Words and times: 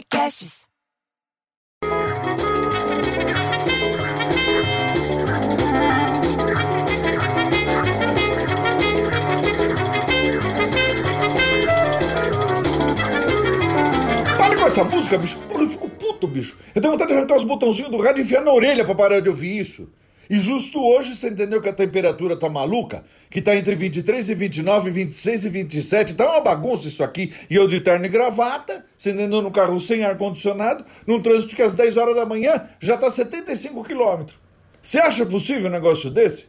podcasts. 0.00 0.68
Para 14.38 14.56
com 14.56 14.66
essa 14.66 14.84
música, 14.84 15.18
bicho. 15.18 15.38
Eu 15.50 15.68
fico 15.68 15.88
puto, 15.90 16.26
bicho. 16.26 16.56
Eu 16.74 16.80
tenho 16.80 16.92
vontade 16.92 17.12
de 17.12 17.18
arrancar 17.18 17.36
os 17.36 17.44
botãozinhos 17.44 17.90
do 17.90 17.98
rádio 17.98 18.22
e 18.22 18.24
enfiar 18.24 18.42
na 18.42 18.52
orelha 18.52 18.84
pra 18.84 18.94
parar 18.94 19.20
de 19.20 19.28
ouvir 19.28 19.58
isso. 19.58 19.88
E 20.30 20.38
justo 20.38 20.80
hoje 20.80 21.16
você 21.16 21.28
entendeu 21.28 21.60
que 21.60 21.68
a 21.68 21.72
temperatura 21.72 22.36
tá 22.36 22.48
maluca? 22.48 23.02
Que 23.28 23.42
tá 23.42 23.56
entre 23.56 23.74
23 23.74 24.30
e 24.30 24.34
29, 24.36 24.88
26 24.92 25.44
e 25.44 25.48
27. 25.48 26.14
Tá 26.14 26.30
uma 26.30 26.40
bagunça 26.40 26.86
isso 26.86 27.02
aqui. 27.02 27.34
E 27.50 27.56
eu 27.56 27.66
de 27.66 27.80
terno 27.80 28.06
e 28.06 28.08
gravata, 28.08 28.84
você 28.96 29.10
entendeu? 29.10 29.42
No 29.42 29.50
carro 29.50 29.80
sem 29.80 30.04
ar-condicionado, 30.04 30.84
num 31.04 31.20
trânsito 31.20 31.56
que 31.56 31.62
às 31.62 31.72
10 31.74 31.96
horas 31.96 32.14
da 32.14 32.24
manhã 32.24 32.62
já 32.78 32.96
tá 32.96 33.10
75 33.10 33.82
quilômetros. 33.82 34.38
Você 34.80 35.00
acha 35.00 35.26
possível 35.26 35.68
um 35.68 35.72
negócio 35.72 36.08
desse? 36.08 36.46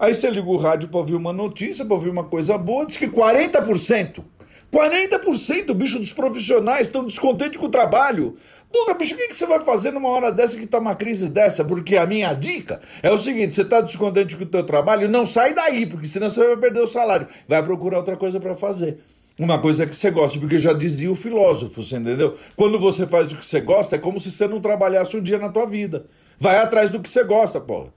Aí 0.00 0.14
você 0.14 0.30
liga 0.30 0.48
o 0.48 0.56
rádio 0.56 0.88
pra 0.88 1.00
ouvir 1.00 1.14
uma 1.14 1.32
notícia, 1.32 1.84
pra 1.84 1.96
ouvir 1.96 2.08
uma 2.08 2.24
coisa 2.24 2.56
boa, 2.56 2.86
diz 2.86 2.96
que 2.96 3.08
40%. 3.08 4.24
40% 4.72 5.72
bicho 5.74 5.98
dos 5.98 6.12
profissionais 6.12 6.86
estão 6.86 7.04
descontentes 7.04 7.58
com 7.58 7.66
o 7.66 7.70
trabalho. 7.70 8.36
Porra, 8.70 8.94
bicho, 8.94 9.14
o 9.14 9.16
que, 9.16 9.28
que 9.28 9.36
você 9.36 9.46
vai 9.46 9.60
fazer 9.60 9.92
numa 9.92 10.10
hora 10.10 10.30
dessa 10.30 10.58
que 10.58 10.66
tá 10.66 10.78
uma 10.78 10.94
crise 10.94 11.30
dessa? 11.30 11.64
Porque 11.64 11.96
a 11.96 12.06
minha 12.06 12.34
dica 12.34 12.80
é 13.02 13.10
o 13.10 13.16
seguinte: 13.16 13.54
você 13.54 13.64
tá 13.64 13.80
descontente 13.80 14.36
com 14.36 14.44
o 14.44 14.46
teu 14.46 14.62
trabalho, 14.62 15.08
não 15.08 15.24
sai 15.24 15.54
daí, 15.54 15.86
porque 15.86 16.06
senão 16.06 16.28
você 16.28 16.46
vai 16.46 16.56
perder 16.58 16.80
o 16.80 16.86
salário. 16.86 17.26
Vai 17.46 17.62
procurar 17.62 17.98
outra 17.98 18.16
coisa 18.16 18.38
para 18.38 18.54
fazer. 18.54 18.98
Uma 19.38 19.58
coisa 19.60 19.86
que 19.86 19.94
você 19.94 20.10
gosta, 20.10 20.38
porque 20.38 20.58
já 20.58 20.72
dizia 20.72 21.10
o 21.10 21.14
filósofo, 21.14 21.82
você 21.82 21.96
entendeu? 21.96 22.36
Quando 22.56 22.78
você 22.78 23.06
faz 23.06 23.32
o 23.32 23.36
que 23.36 23.46
você 23.46 23.60
gosta, 23.60 23.94
é 23.94 23.98
como 23.98 24.18
se 24.18 24.32
você 24.32 24.48
não 24.48 24.60
trabalhasse 24.60 25.16
um 25.16 25.22
dia 25.22 25.38
na 25.38 25.48
tua 25.48 25.64
vida. 25.64 26.06
Vai 26.40 26.58
atrás 26.58 26.90
do 26.90 27.00
que 27.00 27.08
você 27.08 27.22
gosta, 27.22 27.60
porra. 27.60 27.94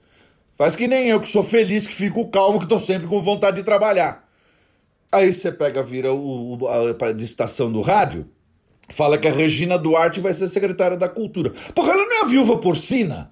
Faz 0.56 0.76
que 0.76 0.86
nem 0.86 1.08
eu, 1.08 1.20
que 1.20 1.26
sou 1.26 1.42
feliz, 1.42 1.86
que 1.86 1.94
fico 1.94 2.28
calmo, 2.28 2.60
que 2.60 2.68
tô 2.68 2.78
sempre 2.78 3.08
com 3.08 3.20
vontade 3.20 3.56
de 3.56 3.64
trabalhar. 3.64 4.24
Aí 5.12 5.32
você 5.32 5.52
pega, 5.52 5.82
vira 5.82 6.12
o, 6.12 6.58
o- 6.58 6.68
a, 6.68 7.12
de 7.12 7.24
estação 7.24 7.70
do 7.70 7.82
rádio, 7.82 8.26
fala 8.88 9.18
que 9.18 9.28
a 9.28 9.32
Regina 9.32 9.78
Duarte 9.78 10.20
vai 10.20 10.32
ser 10.32 10.48
secretária 10.48 10.96
da 10.96 11.08
Cultura. 11.08 11.52
Porra, 11.74 11.92
ela 11.92 12.04
não 12.04 12.16
é 12.20 12.20
a 12.22 12.26
viúva 12.26 12.56
porcina? 12.58 13.30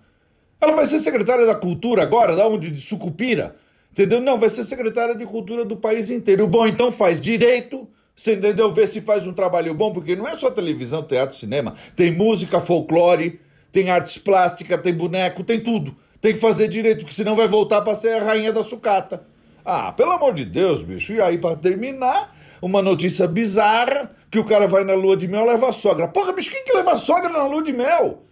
Ela 0.61 0.75
vai 0.77 0.85
ser 0.85 0.99
secretária 0.99 1.47
da 1.47 1.55
Cultura 1.55 2.03
agora, 2.03 2.37
da 2.37 2.47
onde? 2.47 2.71
De 2.71 2.81
Sucupira? 2.81 3.57
Entendeu? 3.91 4.21
Não, 4.21 4.39
vai 4.39 4.49
ser 4.51 4.63
secretária 4.63 5.15
de 5.15 5.25
Cultura 5.25 5.65
do 5.65 5.77
país 5.77 6.11
inteiro. 6.11 6.47
Bom, 6.47 6.67
então 6.67 6.93
faz 6.93 7.19
direito, 7.21 7.89
você 8.15 8.35
entendeu? 8.35 8.71
Vê 8.73 8.87
se 8.87 9.01
faz 9.01 9.27
um 9.27 9.33
trabalho 9.33 9.73
bom, 9.73 9.91
porque 9.91 10.15
não 10.15 10.29
é 10.29 10.37
só 10.39 10.51
televisão, 10.51 11.03
teatro, 11.03 11.37
cinema. 11.37 11.75
Tem 11.97 12.13
música, 12.13 12.61
folclore, 12.61 13.41
tem 13.73 13.89
artes 13.89 14.19
plásticas, 14.19 14.81
tem 14.83 14.93
boneco, 14.93 15.43
tem 15.43 15.59
tudo. 15.61 15.97
Tem 16.21 16.35
que 16.35 16.39
fazer 16.41 16.69
direito, 16.69 16.99
porque 17.01 17.15
senão 17.15 17.35
vai 17.35 17.49
voltar 17.49 17.81
pra 17.81 17.95
ser 17.95 18.13
a 18.21 18.23
rainha 18.23 18.53
da 18.53 18.63
sucata. 18.63 19.23
Ah, 19.65 19.93
pelo 19.93 20.13
amor 20.13 20.35
de 20.35 20.45
Deus, 20.45 20.83
bicho. 20.83 21.13
E 21.13 21.21
aí, 21.21 21.39
pra 21.39 21.57
terminar, 21.57 22.35
uma 22.61 22.83
notícia 22.83 23.27
bizarra, 23.27 24.11
que 24.31 24.39
o 24.39 24.45
cara 24.45 24.67
vai 24.67 24.85
na 24.85 24.95
lua 24.95 25.17
de 25.17 25.29
mel 25.29 25.45
e 25.45 25.49
leva 25.49 25.69
a 25.69 25.73
sogra. 25.73 26.09
Porra, 26.09 26.33
bicho, 26.33 26.51
quem 26.51 26.65
que 26.65 26.73
leva 26.73 26.93
a 26.93 26.97
sogra 26.97 27.29
na 27.29 27.45
lua 27.45 27.63
de 27.63 27.73
mel? 27.73 28.23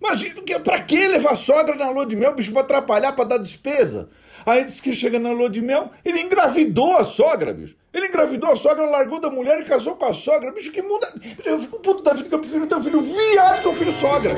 Imagina, 0.00 0.42
que, 0.42 0.58
pra 0.58 0.80
que 0.80 1.08
levar 1.08 1.32
a 1.32 1.36
sogra 1.36 1.74
na 1.74 1.88
lua 1.88 2.04
de 2.04 2.14
mel, 2.14 2.34
bicho, 2.34 2.52
pra 2.52 2.60
atrapalhar, 2.60 3.12
pra 3.12 3.24
dar 3.24 3.38
despesa? 3.38 4.08
Aí 4.44 4.64
diz 4.64 4.80
que 4.80 4.92
chega 4.92 5.18
na 5.18 5.32
lua 5.32 5.50
de 5.50 5.60
mel, 5.60 5.90
ele 6.04 6.20
engravidou 6.20 6.96
a 6.96 7.04
sogra, 7.04 7.52
bicho. 7.52 7.74
Ele 7.92 8.06
engravidou 8.06 8.50
a 8.50 8.56
sogra, 8.56 8.84
largou 8.84 9.18
da 9.18 9.30
mulher 9.30 9.60
e 9.60 9.64
casou 9.64 9.96
com 9.96 10.04
a 10.04 10.12
sogra. 10.12 10.52
Bicho, 10.52 10.70
que 10.70 10.82
muda. 10.82 11.12
Eu 11.44 11.58
fico 11.58 11.80
puto 11.80 12.02
da 12.02 12.12
vida 12.12 12.28
que 12.28 12.34
eu 12.34 12.38
prefiro 12.38 12.64
um 12.64 12.82
filho 12.82 13.00
viado 13.00 13.62
que 13.62 13.68
um 13.68 13.74
filho 13.74 13.92
sogra. 13.92 14.34